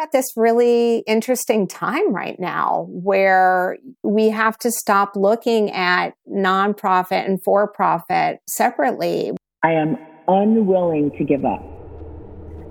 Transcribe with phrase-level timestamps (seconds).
[0.00, 7.26] at this really interesting time right now where we have to stop looking at nonprofit
[7.26, 9.32] and for profit separately.
[9.62, 11.62] I am unwilling to give up.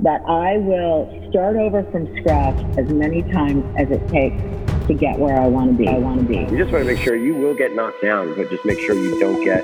[0.01, 4.41] That I will start over from scratch as many times as it takes
[4.87, 5.87] to get where I want to be.
[5.87, 6.37] I want to be.
[6.37, 8.95] You just want to make sure you will get knocked down, but just make sure
[8.95, 9.63] you don't get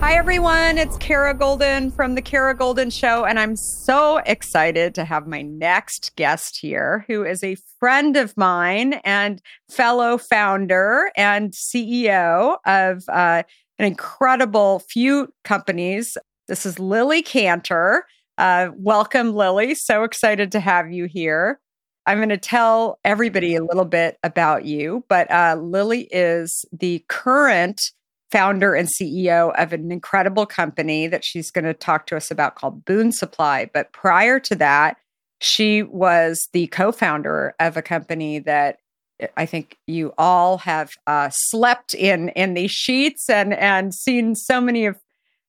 [0.00, 0.78] Hi, everyone.
[0.78, 3.24] It's Kara Goldin from The Kara Goldin Show.
[3.24, 8.36] And I'm so excited to have my next guest here, who is a friend of
[8.36, 13.42] mine and fellow founder and CEO of uh,
[13.80, 16.16] an incredible few companies.
[16.46, 18.02] This is Lily Kanter.
[18.38, 19.74] Uh, welcome, Lily.
[19.74, 21.58] So excited to have you here.
[22.06, 27.04] I'm going to tell everybody a little bit about you, but uh, Lily is the
[27.08, 27.90] current
[28.30, 32.54] founder and CEO of an incredible company that she's going to talk to us about
[32.54, 33.70] called Boon Supply.
[33.72, 34.98] But prior to that,
[35.40, 38.78] she was the co founder of a company that
[39.36, 44.60] I think you all have uh, slept in in these sheets and and seen so
[44.60, 44.96] many of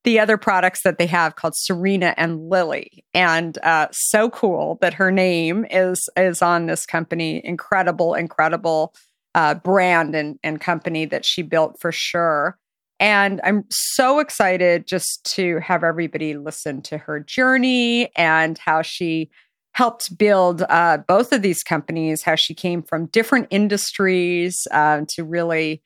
[0.04, 4.94] the other products that they have called Serena and Lily, and uh, so cool that
[4.94, 7.46] her name is is on this company.
[7.46, 8.94] Incredible, incredible
[9.36, 12.58] uh, brand and and company that she built for sure.
[13.00, 19.30] And I'm so excited just to have everybody listen to her journey and how she
[19.74, 25.24] helped build uh, both of these companies, how she came from different industries uh, to
[25.24, 25.82] really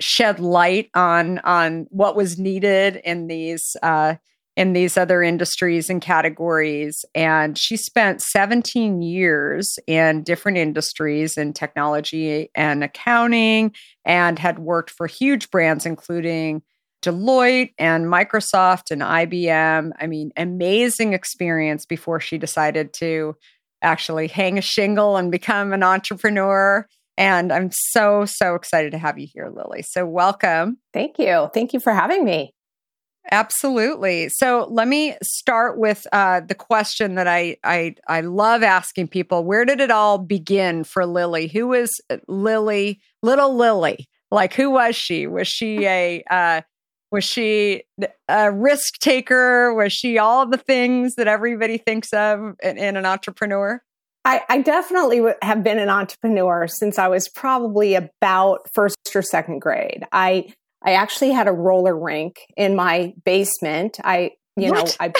[0.00, 4.14] shed light on on what was needed in these uh,
[4.56, 7.04] in these other industries and categories.
[7.14, 14.90] And she spent 17 years in different industries in technology and accounting and had worked
[14.90, 16.62] for huge brands, including
[17.02, 19.90] Deloitte and Microsoft and IBM.
[20.00, 23.36] I mean, amazing experience before she decided to
[23.82, 26.86] actually hang a shingle and become an entrepreneur.
[27.18, 29.82] And I'm so, so excited to have you here, Lily.
[29.82, 30.78] So, welcome.
[30.92, 31.50] Thank you.
[31.52, 32.54] Thank you for having me.
[33.30, 34.28] Absolutely.
[34.28, 39.44] So let me start with uh, the question that I, I I love asking people:
[39.44, 41.48] Where did it all begin for Lily?
[41.48, 41.90] Who was
[42.28, 43.00] Lily?
[43.22, 44.08] Little Lily?
[44.30, 45.26] Like who was she?
[45.26, 46.60] Was she a uh,
[47.10, 47.84] was she
[48.28, 49.72] a risk taker?
[49.72, 53.80] Was she all the things that everybody thinks of in, in an entrepreneur?
[54.26, 59.58] I, I, definitely have been an entrepreneur since I was probably about first or second
[59.58, 60.04] grade.
[60.12, 63.98] I I actually had a roller rink in my basement.
[64.04, 64.96] I, you what?
[65.00, 65.12] know, I,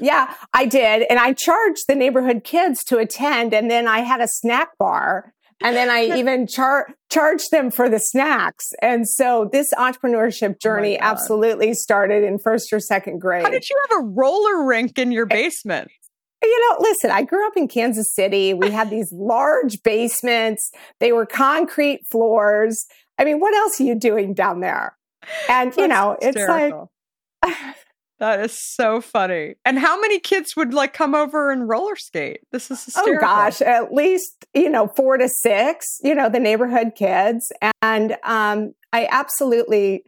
[0.00, 1.06] yeah, I did.
[1.08, 3.52] And I charged the neighborhood kids to attend.
[3.52, 5.34] And then I had a snack bar.
[5.62, 8.70] And then I even char- charged them for the snacks.
[8.80, 13.44] And so this entrepreneurship oh journey oh absolutely started in first or second grade.
[13.44, 15.90] How did you have a roller rink in your eh, basement?
[16.42, 18.54] You know, listen, I grew up in Kansas City.
[18.54, 20.72] We had these large basements.
[21.00, 22.84] They were concrete floors.
[23.18, 24.96] I mean, what else are you doing down there?
[25.48, 26.90] And, you know, hysterical.
[27.42, 27.76] it's like.
[28.18, 29.54] that is so funny.
[29.64, 32.40] And how many kids would like come over and roller skate?
[32.52, 33.16] This is oh, hysterical.
[33.16, 37.50] Oh gosh, at least, you know, four to six, you know, the neighborhood kids.
[37.82, 40.04] And um, I absolutely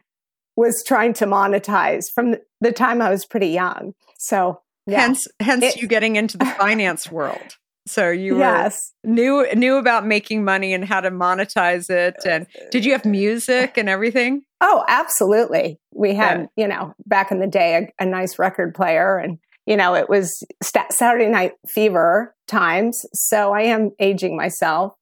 [0.56, 3.94] was trying to monetize from the time I was pretty young.
[4.18, 5.00] So yeah.
[5.00, 7.56] hence hence it, you getting into the finance world.
[7.86, 8.92] So you yes.
[9.04, 12.16] knew knew about making money and how to monetize it.
[12.26, 14.42] And did you have music and everything?
[14.60, 15.78] Oh, absolutely.
[15.92, 16.62] We had, yeah.
[16.62, 20.08] you know, back in the day, a, a, nice record player, and you know, it
[20.08, 22.98] was st- Saturday Night Fever times.
[23.12, 24.94] So I am aging myself,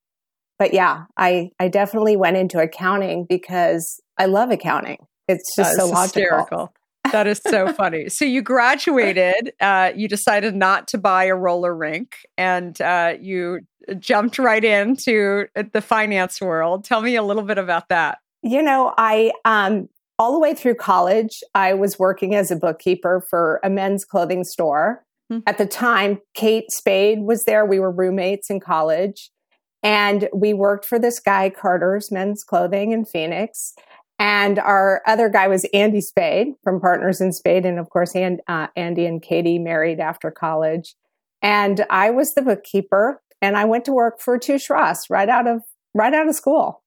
[0.58, 4.98] but yeah, I I definitely went into accounting because I love accounting.
[5.28, 6.22] It's just oh, so logical.
[6.22, 6.74] Hysterical.
[7.10, 8.08] That is so funny.
[8.08, 13.60] So you graduated, uh, you decided not to buy a roller rink, and uh, you
[13.98, 16.84] jumped right into the finance world.
[16.84, 18.18] Tell me a little bit about that.
[18.42, 19.88] You know, I um,
[20.18, 24.44] all the way through college, I was working as a bookkeeper for a men's clothing
[24.44, 25.04] store.
[25.32, 25.42] Mm-hmm.
[25.46, 27.66] At the time, Kate Spade was there.
[27.66, 29.30] We were roommates in college.
[29.82, 33.74] And we worked for this guy, Carter's Men's Clothing in Phoenix.
[34.22, 37.66] And our other guy was Andy Spade from Partners in Spade.
[37.66, 40.94] And of course, and, uh, Andy and Katie married after college.
[41.42, 45.48] And I was the bookkeeper and I went to work for Touche Ross right out
[45.48, 46.84] of right out of school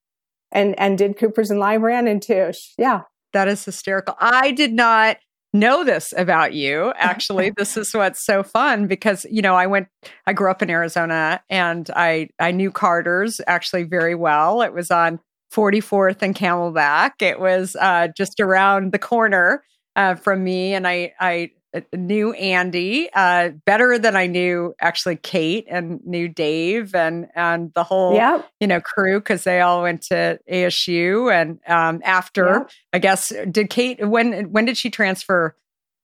[0.54, 2.70] and, and did Coopers and Lybrand and Touche.
[2.78, 3.02] Yeah.
[3.34, 4.16] That is hysterical.
[4.18, 5.18] I did not
[5.52, 6.94] know this about you.
[6.96, 9.90] Actually, this is what's so fun because you know I went,
[10.26, 14.62] I grew up in Arizona, and I I knew Carter's actually very well.
[14.62, 15.20] It was on
[15.56, 17.22] 44th and Camelback.
[17.22, 19.64] It was uh, just around the corner
[19.96, 25.18] uh, from me, and I I uh, knew Andy uh, better than I knew actually
[25.18, 28.50] Kate and knew Dave and and the whole yep.
[28.60, 32.72] you know crew because they all went to ASU and um, after yep.
[32.94, 35.56] I guess did Kate when when did she transfer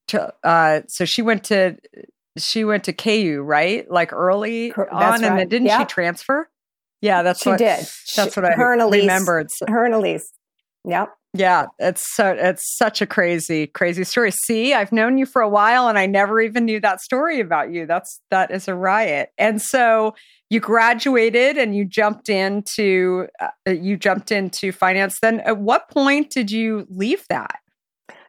[0.10, 1.78] to uh, so she went to
[2.38, 5.24] she went to KU right like early that's on right.
[5.24, 5.80] and then didn't yep.
[5.82, 6.50] she transfer
[7.02, 9.86] yeah that's what she what did that's she, what I her and Elise, remembered her
[9.86, 10.32] and Elise
[10.86, 14.32] yep yeah, it's so it's such a crazy, crazy story.
[14.32, 17.72] See, I've known you for a while and I never even knew that story about
[17.72, 17.86] you.
[17.86, 19.30] That's that is a riot.
[19.38, 20.14] And so
[20.50, 25.20] you graduated and you jumped into uh, you jumped into finance.
[25.22, 27.60] Then at what point did you leave that?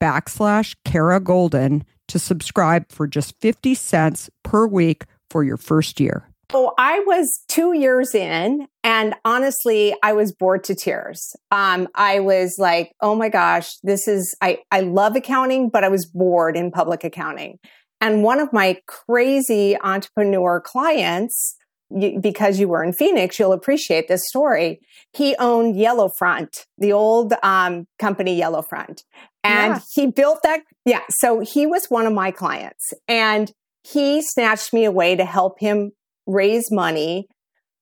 [0.00, 6.26] backslash Kara Goldin to subscribe for just 50 cents per week for your first year.
[6.50, 11.36] So I was two years in, and honestly, I was bored to tears.
[11.52, 15.88] Um, I was like, "Oh my gosh, this is I I love accounting, but I
[15.88, 17.60] was bored in public accounting."
[18.00, 21.56] And one of my crazy entrepreneur clients,
[22.20, 24.80] because you were in Phoenix, you'll appreciate this story.
[25.12, 29.02] He owned Yellowfront, the old um, company Yellowfront,
[29.44, 29.80] and yeah.
[29.94, 30.60] he built that.
[30.84, 35.60] Yeah, so he was one of my clients, and he snatched me away to help
[35.60, 35.92] him
[36.26, 37.26] raise money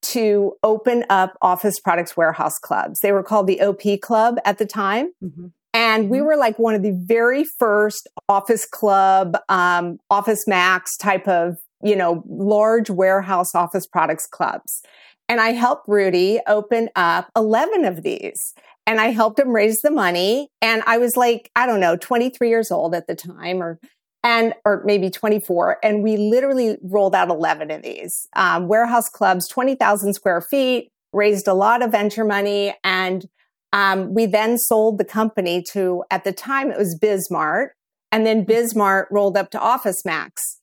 [0.00, 3.00] to open up office products warehouse clubs.
[3.00, 5.12] They were called the OP Club at the time.
[5.22, 5.46] Mm-hmm.
[5.74, 6.26] And we mm-hmm.
[6.26, 11.94] were like one of the very first office club, um, Office Max type of, you
[11.94, 14.82] know, large warehouse office products clubs.
[15.28, 18.54] And I helped Rudy open up 11 of these.
[18.88, 20.48] And I helped him raise the money.
[20.62, 23.78] And I was like, I don't know, 23 years old at the time or
[24.24, 29.46] and or maybe 24 and we literally rolled out 11 of these um, warehouse clubs
[29.46, 32.74] 20000 square feet raised a lot of venture money.
[32.82, 33.26] And
[33.72, 37.68] um, we then sold the company to at the time it was BizMart.
[38.10, 38.50] And then mm-hmm.
[38.50, 40.60] BizMart rolled up to office max.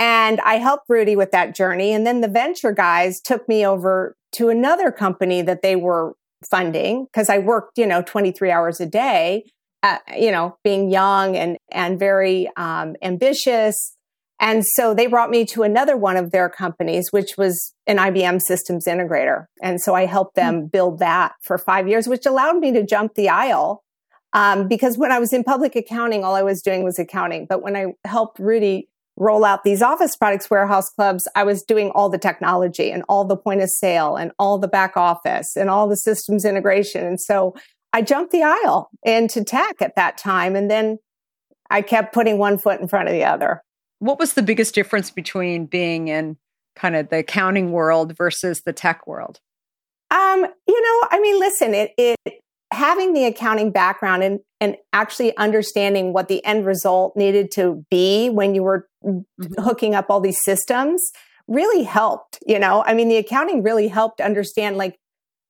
[0.00, 1.92] And i helped rudy with that journey.
[1.92, 6.14] And then the venture guys took me over to another company that they were
[6.50, 9.44] funding because i worked you know 23 hours a day
[9.82, 13.94] uh, you know, being young and and very um, ambitious.
[14.40, 18.40] And so they brought me to another one of their companies, which was an IBM
[18.40, 19.46] systems integrator.
[19.62, 20.70] And so I helped them mm.
[20.70, 23.82] build that for five years, which allowed me to jump the aisle.
[24.32, 27.46] Um, because when I was in public accounting, all I was doing was accounting.
[27.48, 31.90] But when I helped Rudy roll out these office products warehouse clubs, I was doing
[31.90, 35.68] all the technology and all the point of sale and all the back office and
[35.68, 37.04] all the systems integration.
[37.04, 37.54] And so
[37.92, 40.54] I jumped the aisle into tech at that time.
[40.54, 40.98] And then
[41.70, 43.62] I kept putting one foot in front of the other.
[43.98, 46.36] What was the biggest difference between being in
[46.76, 49.40] kind of the accounting world versus the tech world?
[50.10, 55.36] Um, you know, I mean, listen, it, it having the accounting background and, and actually
[55.36, 59.62] understanding what the end result needed to be when you were mm-hmm.
[59.62, 61.02] hooking up all these systems
[61.46, 62.38] really helped.
[62.46, 64.98] You know, I mean, the accounting really helped understand like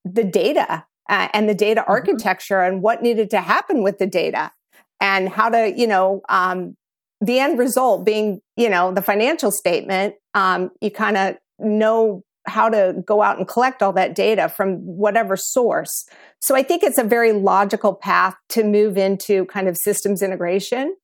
[0.04, 1.90] the data uh, and the data mm-hmm.
[1.90, 4.52] architecture and what needed to happen with the data
[5.00, 6.76] and how to, you know, um,
[7.20, 12.68] the end result being, you know, the financial statement, um, you kind of know how
[12.68, 16.08] to go out and collect all that data from whatever source.
[16.40, 20.96] So I think it's a very logical path to move into kind of systems integration.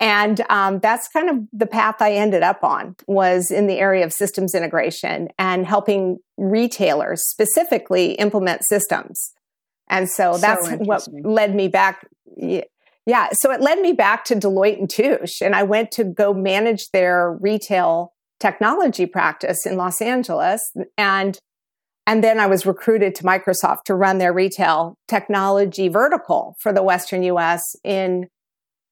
[0.00, 4.04] And um, that's kind of the path I ended up on was in the area
[4.04, 9.32] of systems integration and helping retailers specifically implement systems.
[9.88, 12.06] And so that's so what led me back.
[12.36, 13.28] Yeah.
[13.34, 15.40] So it led me back to Deloitte and Touche.
[15.40, 20.60] And I went to go manage their retail technology practice in Los Angeles.
[20.98, 21.38] And
[22.06, 26.82] and then I was recruited to Microsoft to run their retail technology vertical for the
[26.82, 28.28] Western US in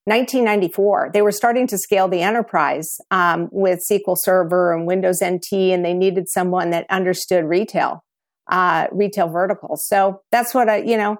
[0.04, 5.52] 1994, they were starting to scale the enterprise um, with SQL Server and Windows NT,
[5.52, 8.04] and they needed someone that understood retail,
[8.50, 9.86] uh, retail verticals.
[9.86, 11.18] So that's what I, you know,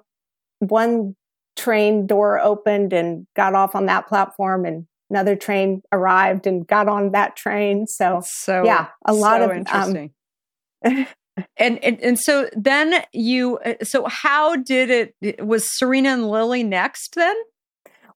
[0.59, 1.15] one
[1.55, 6.89] train door opened and got off on that platform, and another train arrived and got
[6.89, 7.87] on that train.
[7.87, 10.11] So, so yeah, a lot so of um, interesting.
[10.85, 11.07] Um,
[11.57, 16.63] and, and and so then you uh, so how did it was Serena and Lily
[16.63, 17.35] next then?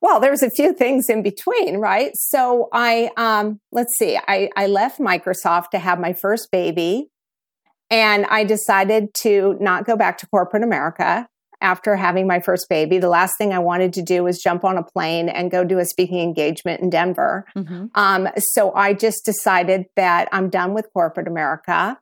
[0.02, 2.12] Well, there's a few things in between, right?
[2.14, 7.10] So I, um, let's see, I, I left Microsoft to have my first baby.
[7.90, 11.28] And I decided to not go back to corporate America
[11.62, 13.00] after having my first baby.
[13.00, 15.80] The last thing I wanted to do was jump on a plane and go do
[15.80, 17.46] a speaking engagement in Denver.
[17.56, 17.86] Mm-hmm.
[17.96, 21.98] Um, so I just decided that I'm done with corporate America.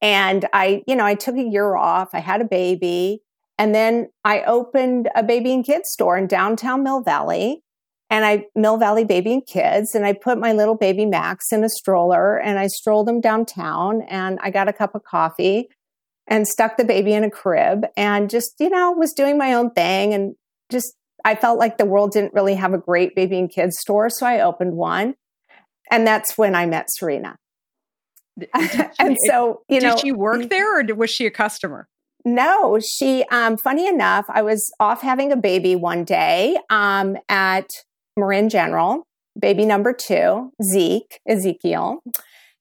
[0.00, 2.10] And I, you know, I took a year off.
[2.12, 3.22] I had a baby.
[3.62, 7.62] And then I opened a baby and kids store in downtown Mill Valley
[8.10, 11.62] and I Mill Valley Baby and Kids, and I put my little baby Max in
[11.62, 15.68] a stroller and I strolled him downtown and I got a cup of coffee
[16.26, 19.70] and stuck the baby in a crib and just, you know, was doing my own
[19.70, 20.34] thing and
[20.68, 24.10] just I felt like the world didn't really have a great baby and kids store,
[24.10, 25.14] so I opened one.
[25.88, 27.36] And that's when I met Serena.
[28.98, 31.86] and so, you know, did she work there or was she a customer?
[32.24, 37.66] No, she, um, funny enough, I was off having a baby one day um, at
[38.16, 39.04] Marin General,
[39.38, 42.00] baby number two, Zeke, Ezekiel.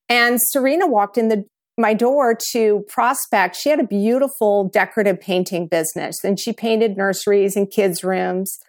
[0.09, 1.45] And Serena walked in the
[1.77, 3.55] my door to prospect.
[3.55, 8.59] She had a beautiful decorative painting business and she painted nurseries and kids' rooms.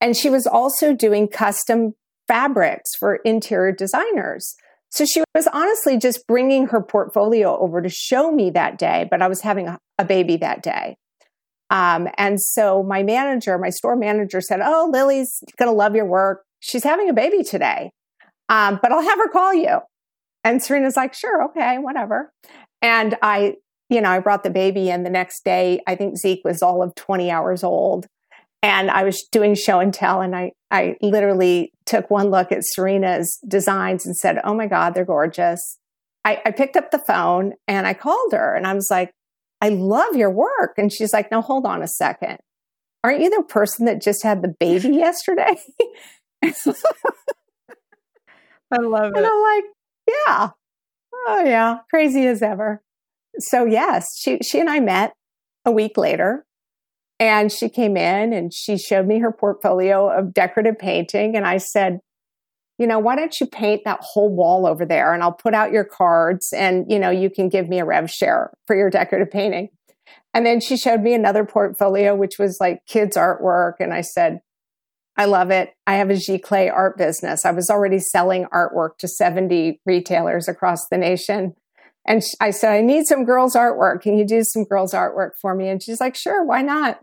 [0.00, 1.94] And she was also doing custom
[2.26, 4.56] fabrics for interior designers.
[4.90, 9.20] So she was honestly just bringing her portfolio over to show me that day, but
[9.20, 10.96] I was having a, a baby that day.
[11.70, 16.06] Um, and so my manager, my store manager said, Oh, Lily's going to love your
[16.06, 16.44] work.
[16.60, 17.90] She's having a baby today.
[18.48, 19.80] Um, but I'll have her call you.
[20.44, 22.32] And Serena's like, Sure, okay, whatever.
[22.80, 23.56] And I,
[23.88, 25.80] you know, I brought the baby in the next day.
[25.86, 28.06] I think Zeke was all of 20 hours old.
[28.66, 32.64] And I was doing show and tell, and I, I literally took one look at
[32.64, 35.78] Serena's designs and said, Oh my God, they're gorgeous.
[36.24, 39.12] I, I picked up the phone and I called her and I was like,
[39.60, 40.74] I love your work.
[40.78, 42.38] And she's like, no, hold on a second.
[43.04, 45.56] Aren't you the person that just had the baby yesterday?
[46.42, 46.52] I
[48.80, 49.18] love it.
[49.18, 49.64] And I'm like,
[50.08, 50.50] yeah.
[51.28, 51.78] Oh yeah.
[51.88, 52.82] Crazy as ever.
[53.38, 55.12] So yes, she she and I met
[55.64, 56.44] a week later.
[57.18, 61.34] And she came in and she showed me her portfolio of decorative painting.
[61.34, 62.00] And I said,
[62.78, 65.72] you know, why don't you paint that whole wall over there and I'll put out
[65.72, 69.30] your cards and, you know, you can give me a rev share for your decorative
[69.30, 69.70] painting.
[70.34, 73.74] And then she showed me another portfolio, which was like kids artwork.
[73.80, 74.40] And I said,
[75.16, 75.70] I love it.
[75.86, 77.46] I have a giclée art business.
[77.46, 81.54] I was already selling artwork to 70 retailers across the nation.
[82.06, 84.02] And I said, I need some girls' artwork.
[84.02, 85.68] Can you do some girls' artwork for me?
[85.68, 87.00] And she's like, sure, why not?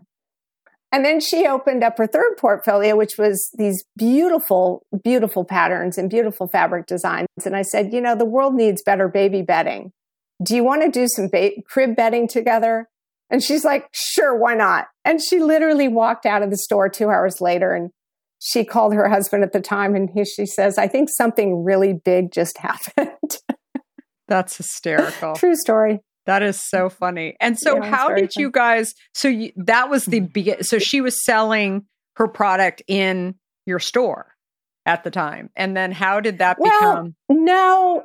[0.94, 6.08] And then she opened up her third portfolio, which was these beautiful, beautiful patterns and
[6.08, 7.26] beautiful fabric designs.
[7.44, 9.92] And I said, you know, the world needs better baby bedding.
[10.42, 12.88] Do you want to do some ba- crib bedding together?
[13.28, 14.86] And she's like, sure, why not?
[15.04, 17.90] And she literally walked out of the store two hours later and
[18.38, 21.92] she called her husband at the time and he, she says, I think something really
[21.92, 23.38] big just happened.
[24.28, 25.34] That's hysterical.
[25.34, 26.00] True story.
[26.26, 26.92] That is so mm.
[26.92, 27.36] funny.
[27.40, 28.40] And so, yeah, how did fun.
[28.40, 28.94] you guys?
[29.12, 30.32] So you, that was the mm-hmm.
[30.32, 30.62] begin.
[30.64, 31.84] So she was selling
[32.16, 33.34] her product in
[33.66, 34.34] your store
[34.86, 37.14] at the time, and then how did that well, become?
[37.28, 38.04] No,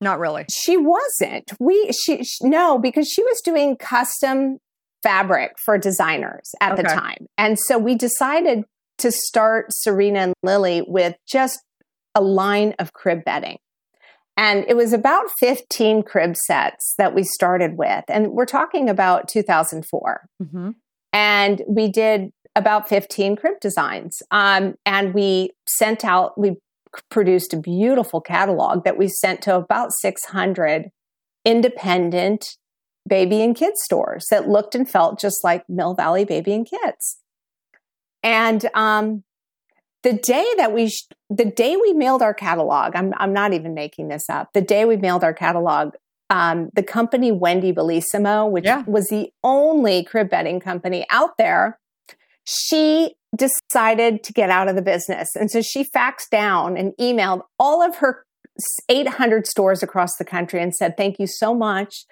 [0.00, 0.46] not really.
[0.50, 1.52] She wasn't.
[1.58, 4.58] We she, she, no because she was doing custom
[5.02, 6.82] fabric for designers at okay.
[6.82, 8.64] the time, and so we decided
[8.98, 11.58] to start Serena and Lily with just
[12.14, 13.58] a line of crib bedding.
[14.36, 18.04] And it was about 15 crib sets that we started with.
[18.08, 20.26] And we're talking about 2004.
[20.42, 20.70] Mm-hmm.
[21.12, 24.16] And we did about 15 crib designs.
[24.30, 26.56] Um, and we sent out, we
[27.10, 30.90] produced a beautiful catalog that we sent to about 600
[31.44, 32.56] independent
[33.08, 37.18] baby and kids stores that looked and felt just like Mill Valley Baby and Kids.
[38.22, 39.24] And um,
[40.02, 43.74] the day that we sh- the day we mailed our catalog i'm i'm not even
[43.74, 44.52] making this up.
[44.52, 45.94] The day we mailed our catalog
[46.30, 48.84] um, the company wendy bellissimo which yeah.
[48.86, 51.78] was the only crib bedding company out there
[52.44, 55.28] she decided to get out of the business.
[55.36, 58.24] And so she faxed down and emailed all of her
[58.88, 62.04] 800 stores across the country and said thank you so much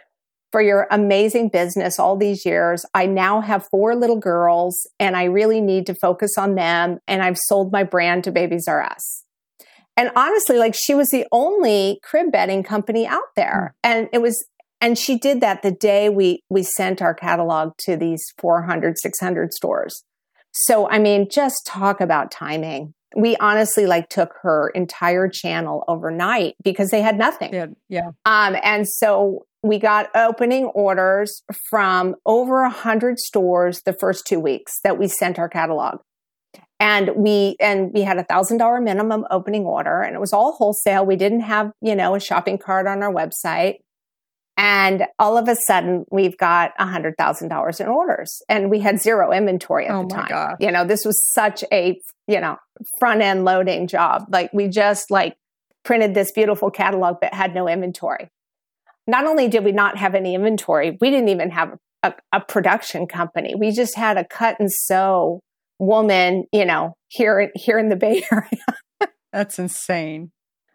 [0.51, 2.85] for your amazing business all these years.
[2.95, 6.99] I now have four little girls and I really need to focus on them.
[7.07, 9.25] And I've sold my brand to Babies R Us.
[9.97, 13.75] And honestly, like she was the only crib bedding company out there.
[13.85, 13.91] Mm.
[13.91, 14.47] And it was,
[14.81, 19.53] and she did that the day we, we sent our catalog to these 400, 600
[19.53, 20.05] stores.
[20.53, 22.95] So, I mean, just talk about timing.
[23.17, 27.53] We honestly like took her entire channel overnight because they had nothing.
[27.53, 27.67] Yeah.
[27.89, 28.11] yeah.
[28.25, 34.41] Um, and so we got opening orders from over a hundred stores the first two
[34.41, 36.01] weeks that we sent our catalog.
[36.81, 40.53] And we, and we had a thousand dollar minimum opening order and it was all
[40.53, 41.05] wholesale.
[41.05, 43.79] We didn't have, you know, a shopping cart on our website.
[44.57, 49.33] And all of a sudden, we've got a $100,000 in orders and we had zero
[49.33, 50.29] inventory at Oh the time.
[50.29, 50.57] God.
[50.61, 52.57] You know, this was such a, you know,
[53.01, 54.27] front end loading job.
[54.31, 55.37] Like we just like
[55.85, 58.31] printed this beautiful catalog but had no inventory.
[59.09, 63.07] Not only did we not have any inventory, we didn't even have a, a production
[63.07, 63.55] company.
[63.57, 65.41] We just had a cut and sew
[65.79, 69.11] woman, you know, here here in the Bay Area.
[69.33, 70.31] That's insane.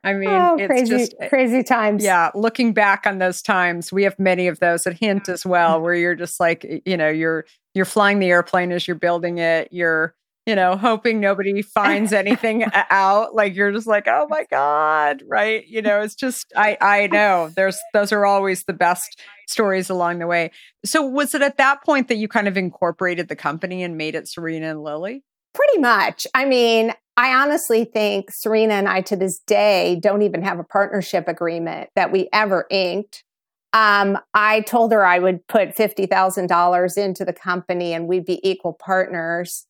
[0.06, 2.04] I mean, oh, it's crazy, just eh, crazy times.
[2.04, 2.30] yeah.
[2.36, 5.84] Looking back on those times, we have many of those at Hint as well, mm-hmm.
[5.84, 9.70] where you're just like, you know, you're you're flying the airplane as you're building it.
[9.72, 10.14] You're
[10.46, 13.34] you know hoping nobody finds anything out.
[13.34, 15.66] Like you're just like, oh my god, right?
[15.68, 20.20] You know, it's just I I know there's those are always the best stories along
[20.20, 20.52] the way.
[20.86, 24.16] So was it at that point that you kind of incorporated the company and made
[24.16, 25.24] it Serena and Lily?
[25.54, 26.26] Pretty much.
[26.34, 30.64] I mean, I honestly think Serena and I to this day don't even have a
[30.64, 33.24] partnership agreement that we ever inked.
[33.72, 38.74] Um, I told her I would put $50,000 into the company and we'd be equal
[38.74, 39.66] partners.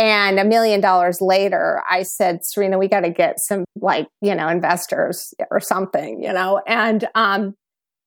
[0.00, 4.34] And a million dollars later, I said, Serena, we got to get some like, you
[4.34, 7.54] know, investors or something, you know, and, um,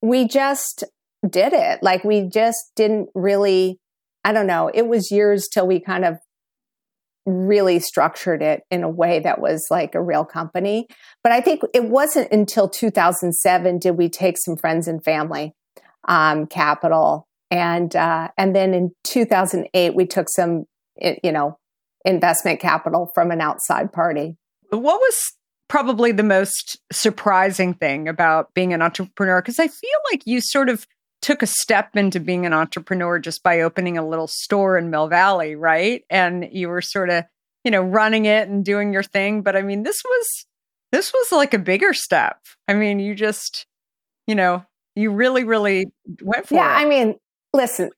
[0.01, 0.83] we just
[1.29, 1.83] did it.
[1.83, 3.77] Like we just didn't really,
[4.23, 4.71] I don't know.
[4.73, 6.17] It was years till we kind of
[7.27, 10.87] really structured it in a way that was like a real company.
[11.21, 15.53] But I think it wasn't until 2007 did we take some friends and family
[16.07, 20.65] um, capital, and uh, and then in 2008 we took some
[20.97, 21.57] you know
[22.05, 24.37] investment capital from an outside party.
[24.69, 25.33] What was
[25.67, 29.41] probably the most surprising thing about being an entrepreneur?
[29.41, 30.85] Because I feel like you sort of
[31.21, 35.07] took a step into being an entrepreneur just by opening a little store in Mill
[35.07, 36.03] Valley, right?
[36.09, 37.23] And you were sort of,
[37.63, 39.41] you know, running it and doing your thing.
[39.41, 40.45] But I mean, this was
[40.91, 42.37] this was like a bigger step.
[42.67, 43.65] I mean, you just,
[44.27, 45.85] you know, you really, really
[46.21, 46.81] went for yeah, it.
[46.81, 47.15] Yeah, I mean,
[47.53, 47.89] listen,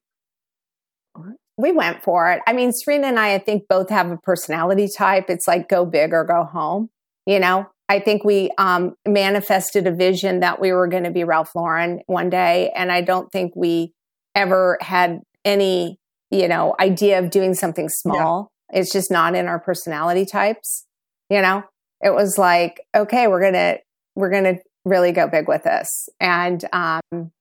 [1.57, 2.41] we went for it.
[2.47, 5.29] I mean, Serena and I, I think both have a personality type.
[5.29, 6.89] It's like go big or go home.
[7.25, 11.23] You know, I think we um, manifested a vision that we were going to be
[11.23, 13.93] Ralph Lauren one day, and I don't think we
[14.35, 15.97] ever had any,
[16.29, 18.51] you know, idea of doing something small.
[18.69, 20.85] It's just not in our personality types.
[21.29, 21.63] You know,
[22.01, 23.77] it was like, okay, we're gonna
[24.15, 27.31] we're gonna really go big with this, and um,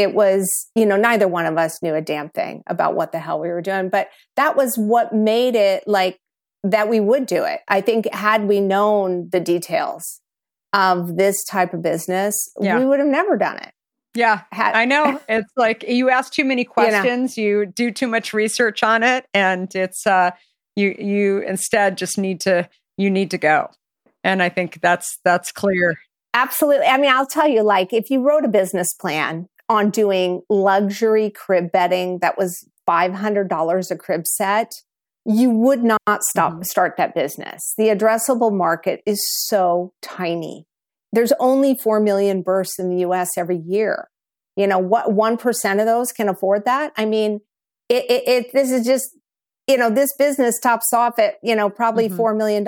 [0.00, 3.18] it was, you know, neither one of us knew a damn thing about what the
[3.20, 6.18] hell we were doing, but that was what made it like
[6.64, 7.60] that we would do it.
[7.68, 10.20] I think had we known the details
[10.72, 12.78] of this type of business, Yeah.
[12.78, 13.72] we would have never done it.
[14.14, 15.20] yeah, Had, I know.
[15.28, 19.72] It's like you ask too many questions, you, do too much research on it, and
[19.74, 20.30] it's uh
[20.76, 23.70] you you instead just need to you need to go.
[24.24, 25.98] And I think that's that's clear.
[26.34, 26.86] Absolutely.
[26.86, 31.30] I mean, I'll tell you, like, if you wrote a business plan on doing luxury
[31.30, 34.72] crib bedding that was $500 a crib set,
[35.24, 36.66] you would not stop, Mhm.
[36.66, 37.72] start that business.
[37.78, 40.66] The addressable market is so tiny.
[41.12, 44.08] There's only 4 million births in the US every year.
[44.56, 46.92] You know, what 1% of those can afford that?
[46.96, 47.40] I mean,
[47.88, 49.08] it, it, it this is just,
[49.68, 52.16] you know, this business tops off at, you know, probably Mhm.
[52.16, 52.66] $4 million.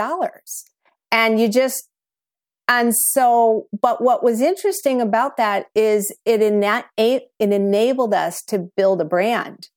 [1.11, 1.88] And you just,
[2.68, 8.70] and so, but what was interesting about that is it, ena- it enabled us to
[8.77, 9.68] build a brand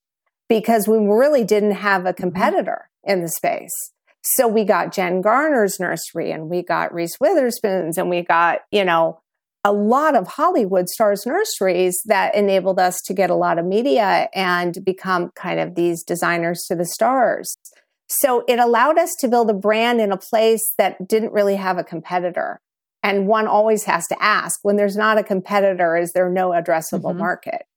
[0.48, 2.22] because we really didn't have a mm-hmm.
[2.22, 3.74] competitor in the space.
[4.22, 8.84] So we got Jen Garner's nursery and we got Reese Witherspoon's and we got, you
[8.84, 9.20] know,
[9.64, 14.30] a lot of Hollywood stars nurseries that enabled us to get a lot of media
[14.34, 17.58] and become kind of these designers to the stars.
[18.08, 21.78] So it allowed us to build a brand in a place that didn't really have
[21.80, 22.62] a competitor.
[23.06, 27.14] And one always has to ask when there's not a competitor, is there no addressable
[27.14, 27.18] Mhm.
[27.18, 27.68] market?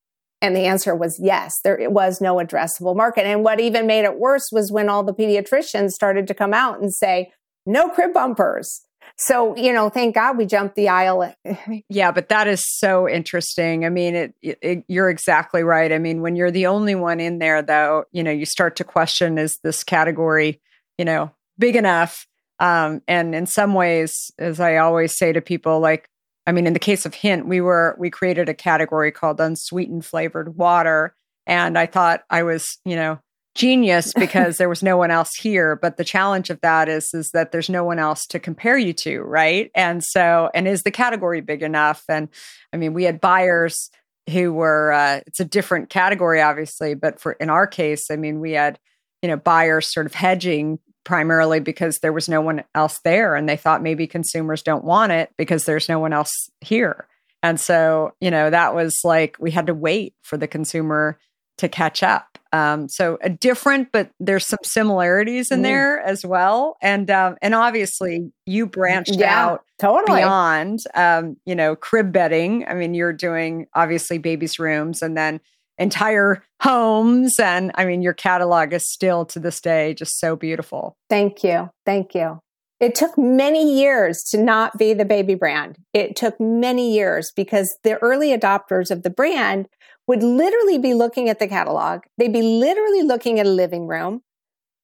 [0.40, 3.26] And the answer was yes, there was no addressable market.
[3.26, 6.80] And what even made it worse was when all the pediatricians started to come out
[6.80, 7.30] and say,
[7.66, 8.80] no crib bumpers.
[9.18, 11.34] So, you know, thank God we jumped the aisle.
[11.90, 13.84] Yeah, but that is so interesting.
[13.84, 15.92] I mean, it, it- you're exactly right.
[15.92, 18.84] I mean, when you're the only one in there, though, you know, you start to
[18.84, 20.60] question: Is this category,
[20.96, 22.27] you know, big enough?
[22.60, 26.08] Um, and in some ways, as I always say to people, like,
[26.46, 30.06] I mean, in the case of Hint, we were we created a category called unsweetened
[30.06, 31.14] flavored water,
[31.46, 33.18] and I thought I was, you know,
[33.54, 35.76] genius because there was no one else here.
[35.76, 38.94] But the challenge of that is is that there's no one else to compare you
[38.94, 39.70] to right?
[39.74, 42.02] And so and is the category big enough?
[42.08, 42.28] And
[42.72, 43.90] i mean we had buyers
[44.30, 46.94] who were uh, it's a different category obviously.
[46.94, 48.78] But for in our case i mean we had
[49.22, 53.48] you know buyers sort of hedging primarily because there was no one else there and
[53.48, 57.08] they thought maybe consumers don't want it because there's no one else here
[57.42, 61.18] And so, you know, that was like we had to wait for the consumer
[61.56, 62.38] to catch up.
[62.52, 65.62] Um, so a different, but there's some similarities in mm.
[65.62, 66.76] there as well.
[66.82, 72.66] And um, and obviously you branched yeah, out totally beyond um, you know, crib bedding.
[72.68, 75.40] I mean, you're doing obviously babies' rooms and then
[75.78, 77.34] entire homes.
[77.38, 80.96] And I mean, your catalog is still to this day just so beautiful.
[81.08, 81.70] Thank you.
[81.86, 82.40] Thank you.
[82.80, 85.78] It took many years to not be the baby brand.
[85.92, 89.68] It took many years because the early adopters of the brand
[90.06, 92.00] would literally be looking at the catalog.
[92.16, 94.22] They'd be literally looking at a living room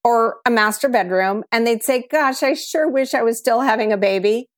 [0.03, 3.93] or a master bedroom and they'd say, gosh, I sure wish I was still having
[3.93, 4.49] a baby.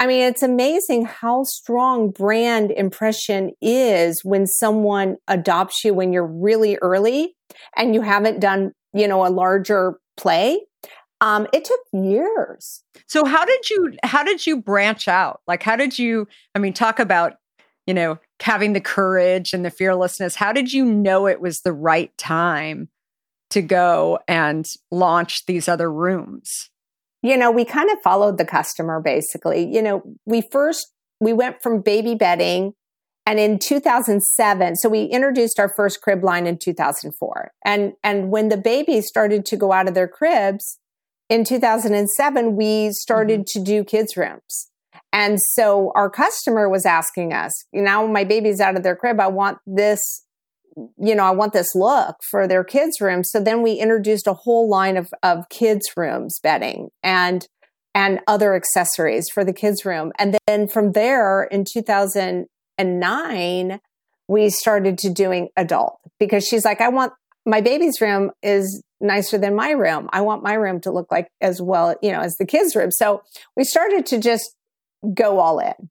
[0.00, 6.26] I mean, it's amazing how strong brand impression is when someone adopts you when you're
[6.26, 7.34] really early
[7.76, 10.60] and you haven't done, you know, a larger play.
[11.20, 12.84] Um, it took years.
[13.08, 15.40] So how did you how did you branch out?
[15.48, 17.34] Like how did you I mean talk about,
[17.88, 20.36] you know, having the courage and the fearlessness.
[20.36, 22.88] How did you know it was the right time
[23.50, 26.70] to go and launch these other rooms?
[27.22, 29.72] You know, we kind of followed the customer basically.
[29.72, 32.74] You know, we first, we went from baby bedding
[33.28, 38.48] and in 2007 so we introduced our first crib line in 2004 and and when
[38.48, 40.78] the babies started to go out of their cribs
[41.28, 43.60] in 2007 we started mm-hmm.
[43.60, 44.70] to do kids rooms
[45.12, 49.28] and so our customer was asking us now my baby's out of their crib i
[49.28, 50.24] want this
[50.98, 53.24] you know, I want this look for their kids' room.
[53.24, 57.46] So then we introduced a whole line of, of kids' rooms bedding and
[57.94, 60.12] and other accessories for the kids' room.
[60.18, 63.80] And then from there in 2009,
[64.28, 67.12] we started to doing adult because she's like, I want
[67.44, 70.08] my baby's room is nicer than my room.
[70.12, 72.90] I want my room to look like as well, you know, as the kids' room.
[72.90, 73.22] So
[73.56, 74.54] we started to just
[75.14, 75.88] go all in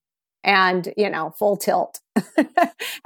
[0.47, 1.99] and, you know, full tilt.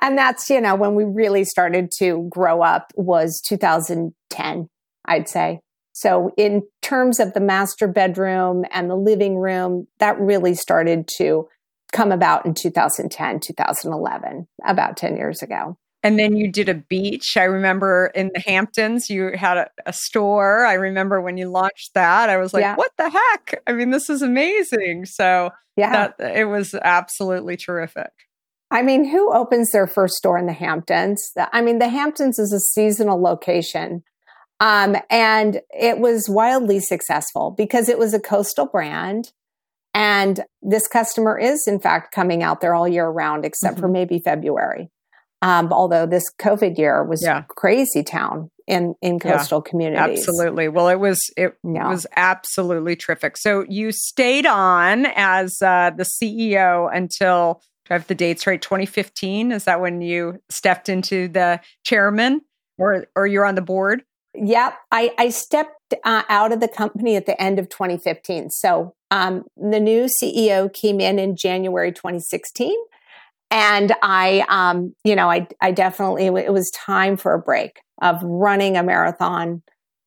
[0.01, 4.69] and that's, you know, when we really started to grow up was 2010,
[5.05, 5.59] I'd say.
[5.91, 11.49] So in terms of the master bedroom and the living room, that really started to
[11.91, 15.77] come about in 2010, 2011, about 10 years ago.
[16.03, 17.37] And then you did a beach.
[17.37, 20.65] I remember in the Hamptons, you had a, a store.
[20.65, 22.75] I remember when you launched that, I was like, yeah.
[22.75, 23.61] what the heck?
[23.67, 25.05] I mean, this is amazing.
[25.05, 28.11] So yeah, that, it was absolutely terrific.
[28.71, 31.21] I mean, who opens their first store in the Hamptons?
[31.37, 34.03] I mean, the Hamptons is a seasonal location.
[34.61, 39.33] Um, and it was wildly successful because it was a coastal brand.
[39.93, 43.81] And this customer is, in fact, coming out there all year round, except mm-hmm.
[43.81, 44.89] for maybe February.
[45.43, 47.43] Um, although this COVID year was yeah.
[47.47, 50.19] crazy town in in coastal yeah, communities.
[50.19, 50.67] Absolutely.
[50.67, 51.89] Well, it was it yeah.
[51.89, 53.37] was absolutely terrific.
[53.37, 58.61] So you stayed on as uh, the CEO until I have the dates right.
[58.61, 62.41] 2015 is that when you stepped into the chairman,
[62.77, 64.03] or or you're on the board?
[64.33, 68.49] Yep, I I stepped uh, out of the company at the end of 2015.
[68.51, 72.73] So um, the new CEO came in in January 2016
[73.51, 78.23] and I, um, you know, I, I definitely, it was time for a break of
[78.23, 79.61] running a marathon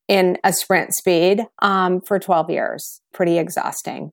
[0.07, 3.01] in a sprint speed um, for 12 years.
[3.13, 4.11] Pretty exhausting.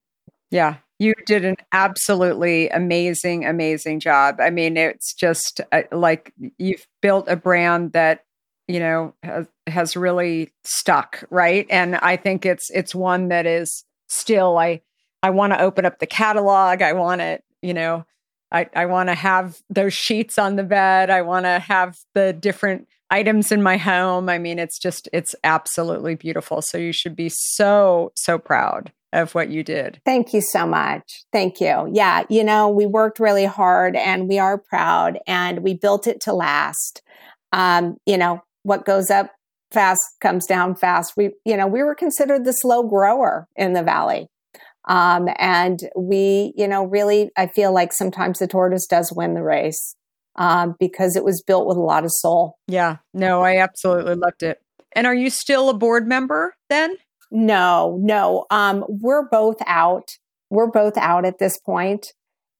[0.51, 0.77] Yeah.
[0.99, 4.37] You did an absolutely amazing, amazing job.
[4.39, 8.25] I mean, it's just uh, like you've built a brand that,
[8.69, 11.67] you know, has, has really stuck, right?
[11.71, 14.83] And I think it's, it's one that is still, I,
[15.23, 16.83] I want to open up the catalog.
[16.83, 18.05] I want it, you know,
[18.53, 21.11] I, I want to have those sheets on the bed.
[21.11, 24.29] I want to have the different items in my home.
[24.29, 26.63] I mean, it's just, it's absolutely beautiful.
[26.63, 30.01] So you should be so, so proud of what you did.
[30.05, 31.25] Thank you so much.
[31.33, 31.91] Thank you.
[31.93, 36.21] Yeah, you know, we worked really hard and we are proud and we built it
[36.23, 37.03] to last.
[37.53, 39.33] Um, you know, what goes up
[39.71, 41.15] fast comes down fast.
[41.17, 44.29] We, you know, we were considered the slow grower in the valley.
[44.89, 49.43] Um, and we, you know, really, I feel like sometimes the tortoise does win the
[49.43, 49.95] race
[50.37, 52.59] um, because it was built with a lot of soul.
[52.67, 54.61] Yeah, no, I absolutely loved it.
[54.95, 56.97] And are you still a board member then?
[57.31, 58.47] No, no.
[58.51, 60.11] Um, we're both out.
[60.51, 62.09] We're both out at this point.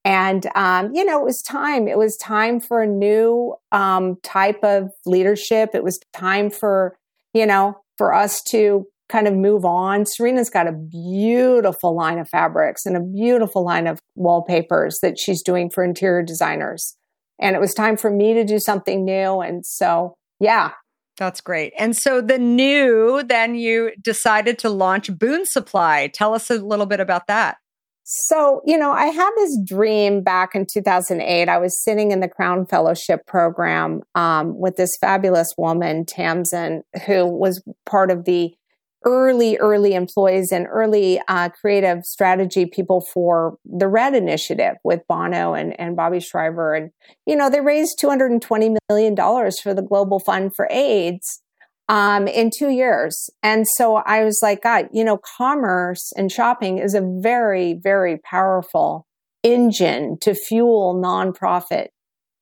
[0.05, 1.87] And, um, you know, it was time.
[1.87, 5.69] It was time for a new um, type of leadership.
[5.73, 6.97] It was time for,
[7.33, 10.05] you know, for us to kind of move on.
[10.07, 15.43] Serena's got a beautiful line of fabrics and a beautiful line of wallpapers that she's
[15.43, 16.97] doing for interior designers.
[17.39, 19.39] And it was time for me to do something new.
[19.39, 20.71] And so, yeah.
[21.17, 21.73] That's great.
[21.77, 26.09] And so the new, then you decided to launch Boon Supply.
[26.11, 27.57] Tell us a little bit about that.
[28.05, 31.47] So, you know, I had this dream back in 2008.
[31.47, 37.27] I was sitting in the Crown Fellowship program um, with this fabulous woman, Tamsin, who
[37.27, 38.55] was part of the
[39.05, 45.53] early, early employees and early uh, creative strategy people for the Red Initiative with Bono
[45.53, 46.73] and, and Bobby Shriver.
[46.73, 46.91] And,
[47.25, 51.41] you know, they raised $220 million for the Global Fund for AIDS
[51.89, 53.29] um, in two years.
[53.41, 58.17] And so I was like, God, you know, commerce and shopping is a very, very
[58.17, 59.05] powerful
[59.43, 61.87] engine to fuel nonprofit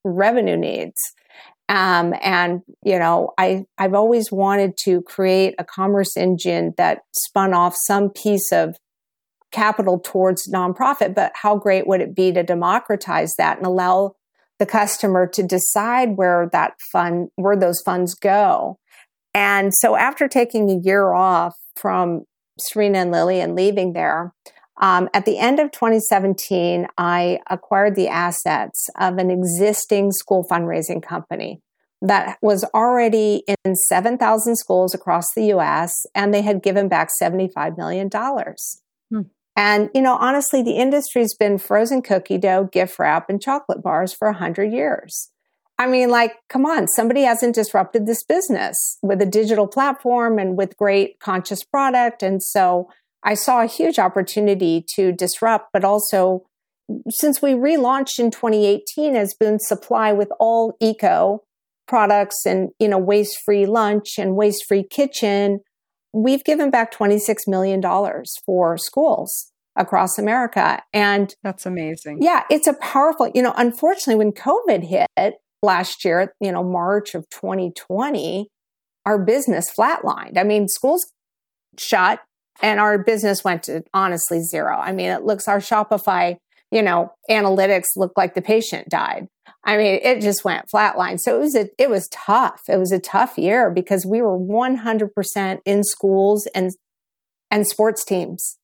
[0.03, 0.99] revenue needs.
[1.71, 7.53] Um, and you know, I I've always wanted to create a commerce engine that spun
[7.53, 8.75] off some piece of
[9.53, 11.15] capital towards nonprofit.
[11.15, 14.15] But how great would it be to democratize that and allow
[14.59, 18.77] the customer to decide where that fund where those funds go?
[19.33, 22.25] And so after taking a year off from
[22.59, 24.33] Serena and Lily and leaving there,
[24.81, 31.03] um, at the end of 2017, I acquired the assets of an existing school fundraising
[31.03, 31.61] company
[32.01, 37.77] that was already in 7,000 schools across the US, and they had given back $75
[37.77, 38.09] million.
[38.09, 39.21] Hmm.
[39.55, 44.13] And, you know, honestly, the industry's been frozen cookie dough, gift wrap, and chocolate bars
[44.13, 45.29] for 100 years.
[45.77, 50.57] I mean, like, come on, somebody hasn't disrupted this business with a digital platform and
[50.57, 52.23] with great conscious product.
[52.23, 52.89] And so
[53.23, 56.43] I saw a huge opportunity to disrupt, but also
[57.09, 61.43] since we relaunched in 2018 as Boon Supply with all eco
[61.87, 65.59] products and, you know, waste free lunch and waste free kitchen,
[66.13, 67.81] we've given back $26 million
[68.45, 70.81] for schools across America.
[70.93, 72.19] And that's amazing.
[72.21, 77.15] Yeah, it's a powerful, you know, unfortunately, when COVID hit last year, you know, March
[77.15, 78.47] of 2020,
[79.05, 80.37] our business flatlined.
[80.37, 81.11] I mean, schools
[81.77, 82.19] shut
[82.61, 84.77] and our business went to honestly zero.
[84.77, 86.37] I mean, it looks our Shopify,
[86.71, 89.27] you know, analytics looked like the patient died.
[89.63, 91.19] I mean, it just went flatline.
[91.19, 92.61] So it was a, it was tough.
[92.67, 96.71] It was a tough year because we were 100% in schools and
[97.51, 98.57] and sports teams.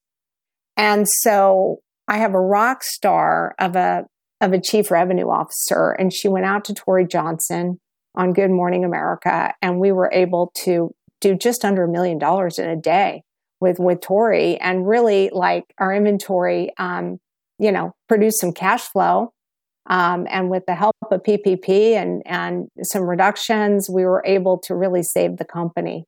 [0.78, 4.06] And so I have a rock star of a
[4.40, 7.80] of a chief revenue officer and she went out to Tory Johnson
[8.16, 12.60] on Good Morning America and we were able to do just under a million dollars
[12.60, 13.24] in a day
[13.60, 17.20] with with Tory and really like our inventory, um,
[17.60, 19.34] you know, produce some cash flow.
[19.90, 24.76] Um, and with the help of PPP and and some reductions, we were able to
[24.76, 26.06] really save the company.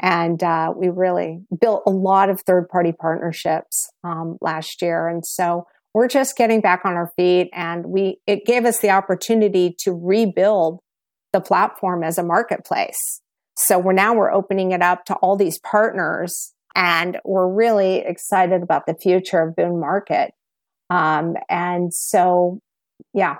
[0.00, 5.08] And uh, we really built a lot of third party partnerships um, last year.
[5.08, 8.90] And so we're just getting back on our feet, and we it gave us the
[8.90, 10.80] opportunity to rebuild
[11.32, 13.20] the platform as a marketplace.
[13.56, 18.62] So we're now we're opening it up to all these partners and we're really excited
[18.62, 20.32] about the future of Boon Market.
[20.88, 22.60] Um, and so,
[23.14, 23.36] yeah.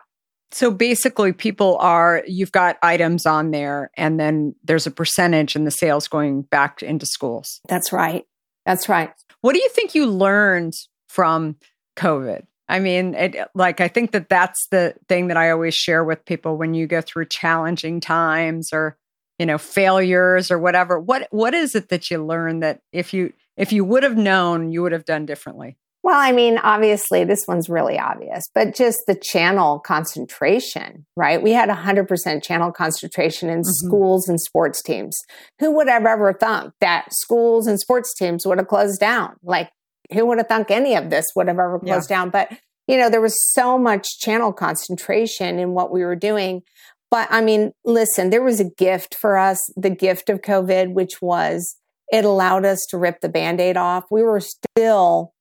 [0.52, 5.64] So basically, people are, you've got items on there, and then there's a percentage in
[5.64, 7.60] the sales going back into schools.
[7.68, 8.24] That's right.
[8.66, 9.12] That's right.
[9.42, 10.74] What do you think you learned
[11.08, 11.56] from
[11.96, 12.46] COVID?
[12.68, 16.24] I mean, it, like, I think that that's the thing that I always share with
[16.24, 18.96] people when you go through challenging times or
[19.40, 21.00] you know failures or whatever.
[21.00, 24.70] What what is it that you learn that if you if you would have known
[24.70, 25.78] you would have done differently?
[26.02, 31.42] Well i mean obviously this one's really obvious but just the channel concentration right?
[31.42, 33.86] We had 100% channel concentration in mm-hmm.
[33.86, 35.18] schools and sports teams.
[35.58, 39.36] Who would have ever thunk that schools and sports teams would have closed down?
[39.42, 39.70] Like
[40.12, 42.16] who would have thunk any of this would have ever closed yeah.
[42.16, 42.30] down?
[42.30, 42.52] But
[42.86, 46.62] you know there was so much channel concentration in what we were doing
[47.10, 51.20] but I mean, listen, there was a gift for us, the gift of COVID, which
[51.20, 51.76] was
[52.10, 54.04] it allowed us to rip the band aid off.
[54.10, 55.32] We were still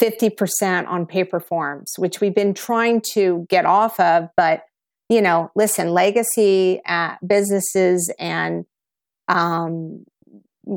[0.00, 4.28] 50% on paper forms, which we've been trying to get off of.
[4.36, 4.62] But,
[5.08, 8.64] you know, listen, legacy uh, businesses and
[9.28, 10.04] um,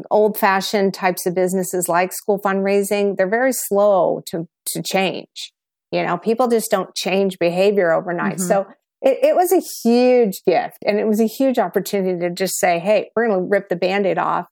[0.09, 5.53] old fashioned types of businesses like school fundraising, they're very slow to, to change.
[5.91, 8.37] You know, people just don't change behavior overnight.
[8.37, 8.47] Mm-hmm.
[8.47, 8.67] So
[9.01, 12.79] it, it, was a huge gift and it was a huge opportunity to just say,
[12.79, 14.47] hey, we're going to rip the band aid off.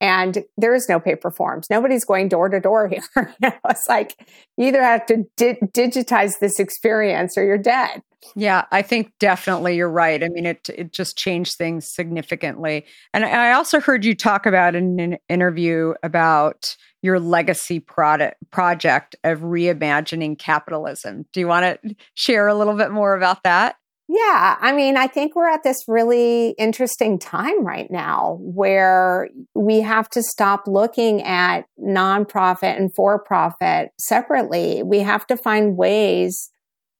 [0.00, 1.66] And there is no paper forms.
[1.70, 3.34] Nobody's going door to door here.
[3.42, 4.14] it's like
[4.56, 8.02] you either have to di- digitize this experience or you're dead.
[8.34, 10.22] Yeah, I think definitely you're right.
[10.22, 12.84] I mean, it it just changed things significantly.
[13.14, 19.14] And I also heard you talk about in an interview about your legacy product project
[19.22, 21.26] of reimagining capitalism.
[21.32, 23.76] Do you want to share a little bit more about that?
[24.10, 29.82] Yeah, I mean, I think we're at this really interesting time right now where we
[29.82, 34.82] have to stop looking at nonprofit and for profit separately.
[34.82, 36.50] We have to find ways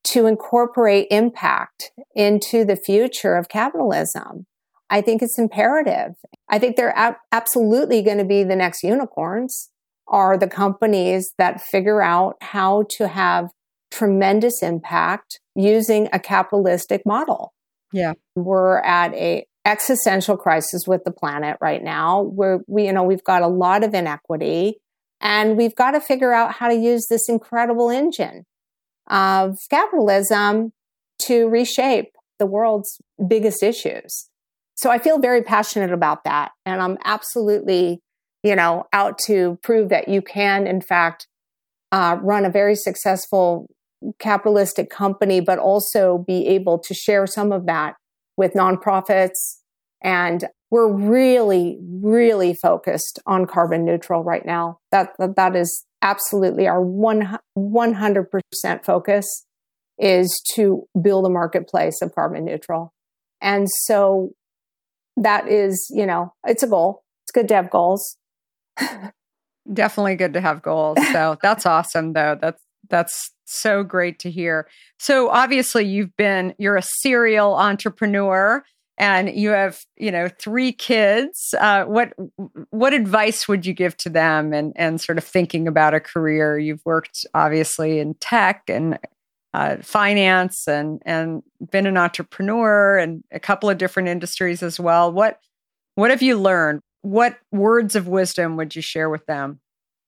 [0.04, 4.46] to incorporate impact into the future of capitalism.
[4.90, 6.12] I think it's imperative.
[6.50, 9.70] I think they're ab- absolutely going to be the next unicorns
[10.06, 13.48] are the companies that figure out how to have
[13.90, 17.52] tremendous impact using a capitalistic model.
[17.92, 18.14] Yeah.
[18.36, 23.24] We're at a existential crisis with the planet right now where we you know we've
[23.24, 24.76] got a lot of inequity
[25.20, 28.46] and we've got to figure out how to use this incredible engine
[29.08, 30.72] of capitalism
[31.18, 34.30] to reshape the world's biggest issues.
[34.76, 38.00] So I feel very passionate about that and I'm absolutely
[38.42, 41.26] you know out to prove that you can in fact
[41.92, 43.66] uh, run a very successful
[44.18, 47.96] capitalistic company, but also be able to share some of that
[48.36, 49.58] with nonprofits.
[50.02, 54.78] And we're really, really focused on carbon neutral right now.
[54.92, 59.44] That, that, that is absolutely our one, 100% focus
[59.98, 62.92] is to build a marketplace of carbon neutral.
[63.40, 64.30] And so
[65.16, 67.02] that is, you know, it's a goal.
[67.24, 68.16] It's good to have goals.
[69.72, 70.98] Definitely good to have goals.
[71.12, 72.38] So that's awesome though.
[72.40, 74.68] That's that's so great to hear.
[74.98, 78.64] So obviously you've been you're a serial entrepreneur
[78.98, 81.54] and you have you know three kids.
[81.58, 82.12] Uh, what
[82.70, 86.58] what advice would you give to them and and sort of thinking about a career?
[86.58, 88.98] You've worked obviously in tech and
[89.54, 95.10] uh, finance and and been an entrepreneur and a couple of different industries as well.
[95.12, 95.40] What
[95.94, 96.80] what have you learned?
[97.02, 99.60] What words of wisdom would you share with them?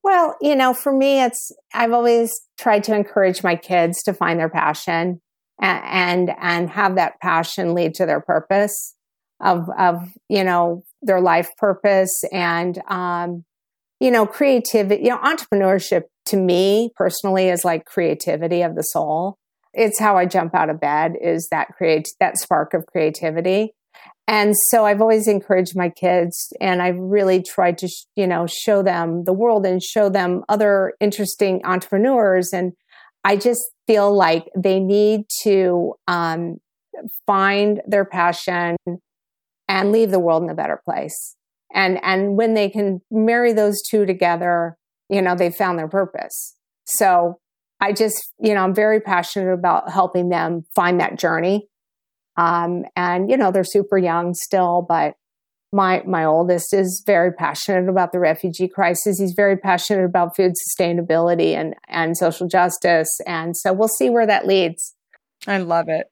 [0.03, 4.41] Well, you know, for me, it's, I've always tried to encourage my kids to find
[4.41, 5.21] their passion
[5.61, 8.95] and, and, and have that passion lead to their purpose
[9.43, 9.97] of, of,
[10.29, 13.45] you know, their life purpose and, um,
[14.01, 19.37] you know, creativity, you know, entrepreneurship to me personally is like creativity of the soul.
[19.73, 23.75] It's how I jump out of bed is that create, that spark of creativity.
[24.27, 28.83] And so I've always encouraged my kids and I've really tried to, you know, show
[28.83, 32.51] them the world and show them other interesting entrepreneurs.
[32.53, 32.73] And
[33.25, 36.59] I just feel like they need to um,
[37.27, 38.77] find their passion
[39.69, 41.37] and leave the world in a better place.
[41.75, 44.77] And, and when they can marry those two together,
[45.09, 46.57] you know, they found their purpose.
[46.85, 47.41] So
[47.81, 51.70] I just, you know, I'm very passionate about helping them find that journey
[52.37, 55.15] um, and you know, they're super young still, but
[55.73, 59.19] my my oldest is very passionate about the refugee crisis.
[59.19, 63.09] He's very passionate about food sustainability and and social justice.
[63.27, 64.95] And so we'll see where that leads.
[65.47, 66.11] I love it.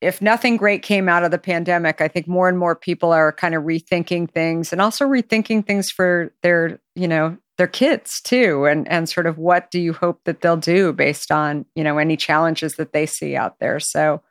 [0.00, 3.32] If nothing great came out of the pandemic, I think more and more people are
[3.32, 8.66] kind of rethinking things and also rethinking things for their, you know, their kids too
[8.66, 11.98] and and sort of what do you hope that they'll do based on, you know,
[11.98, 13.80] any challenges that they see out there.
[13.80, 14.22] So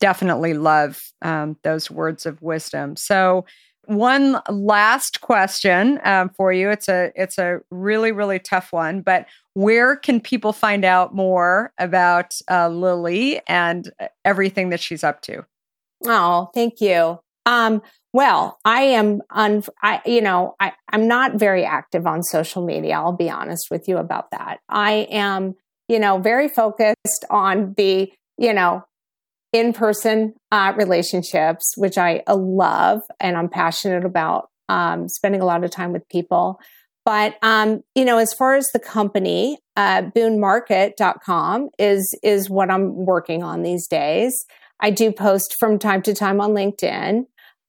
[0.00, 2.96] definitely love um, those words of wisdom.
[2.96, 3.44] So,
[3.86, 6.68] one last question um, for you.
[6.68, 11.72] It's a it's a really really tough one, but where can people find out more
[11.78, 13.90] about uh, Lily and
[14.24, 15.44] everything that she's up to?
[16.06, 17.18] Oh, thank you.
[17.46, 17.82] Um,
[18.12, 19.64] well, I am on.
[19.82, 22.94] I you know I I'm not very active on social media.
[22.94, 24.60] I'll be honest with you about that.
[24.68, 25.54] I am
[25.88, 28.84] you know very focused on the you know
[29.52, 35.64] in person uh, relationships, which I love and I'm passionate about um, spending a lot
[35.64, 36.60] of time with people.
[37.04, 43.06] But, um, you know, as far as the company, uh, boonmarket.com is, is what I'm
[43.06, 44.44] working on these days.
[44.80, 47.24] I do post from time to time on LinkedIn,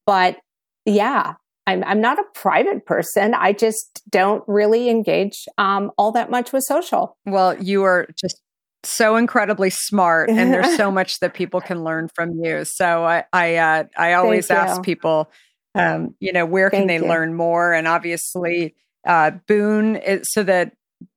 [0.06, 0.36] but
[0.84, 1.34] yeah,
[1.66, 3.32] I'm, I'm not a private person.
[3.34, 7.16] I just don't really engage um, all that much with social.
[7.24, 8.42] Well, you are just
[8.82, 12.64] so incredibly smart and there's so much that people can learn from you.
[12.64, 15.30] So i i uh, i always ask people
[15.74, 17.10] um, you know where can Thank they you.
[17.10, 17.72] learn more?
[17.72, 18.74] And obviously
[19.06, 20.72] uh, boon is, so that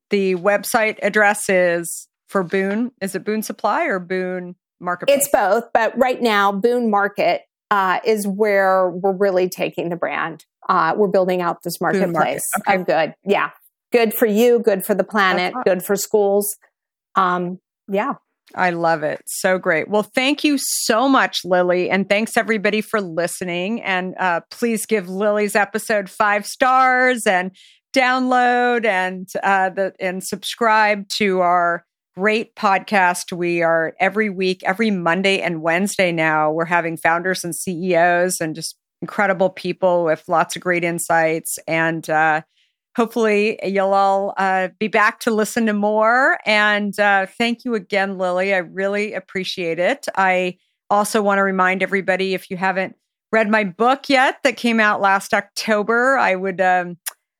[0.09, 5.65] the website address is for boon is it boon supply or boon market it's both
[5.73, 7.43] but right now boon market
[7.73, 10.45] uh, is where we're really taking the brand.
[10.69, 12.69] Uh, we're building out this marketplace market.
[12.69, 12.75] okay.
[12.75, 13.15] of good.
[13.25, 13.49] Yeah.
[13.91, 16.55] Good for you good for the planet good for schools
[17.15, 18.13] um, yeah.
[18.55, 19.21] I love it.
[19.25, 19.87] So great.
[19.87, 21.89] Well, thank you so much, Lily.
[21.89, 23.81] And thanks everybody for listening.
[23.81, 27.51] And uh, please give Lily's episode five stars and
[27.93, 31.85] download and uh, the and subscribe to our
[32.15, 33.31] great podcast.
[33.35, 38.53] We are every week, every Monday and Wednesday now, we're having founders and CEOs and
[38.55, 41.57] just incredible people with lots of great insights.
[41.67, 42.41] And uh,
[42.95, 46.37] hopefully you'll all uh, be back to listen to more.
[46.45, 48.53] And uh, thank you again, Lily.
[48.53, 50.05] I really appreciate it.
[50.15, 50.57] I
[50.89, 52.95] also want to remind everybody if you haven't
[53.31, 56.61] read my book yet that came out last October, I would.
[56.61, 56.97] Um,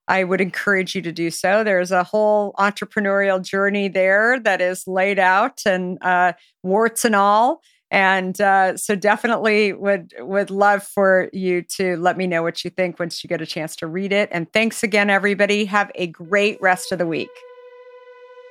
[0.08, 1.64] I would encourage you to do so.
[1.64, 7.62] There's a whole entrepreneurial journey there that is laid out and uh, warts and all.
[7.94, 12.72] And uh, so definitely would would love for you to let me know what you
[12.72, 14.30] think once you get a chance to read it.
[14.32, 15.66] And thanks again, everybody.
[15.66, 17.30] Have a great rest of the week.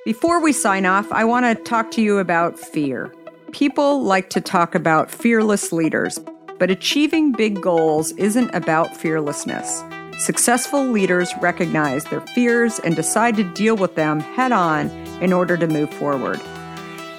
[0.05, 3.13] Before we sign off, I want to talk to you about fear.
[3.51, 6.17] People like to talk about fearless leaders,
[6.57, 9.83] but achieving big goals isn't about fearlessness.
[10.19, 14.89] Successful leaders recognize their fears and decide to deal with them head on
[15.21, 16.39] in order to move forward.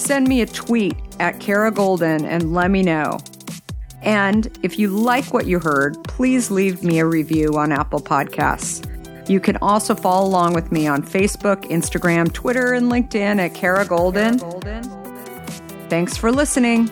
[0.00, 3.18] Send me a tweet at Kara Goldin and let me know.
[4.02, 8.86] And if you like what you heard, please leave me a review on Apple Podcasts.
[9.28, 13.84] You can also follow along with me on Facebook, Instagram, Twitter, and LinkedIn at Kara
[13.84, 14.40] Goldin.
[15.88, 16.90] Thanks for listening.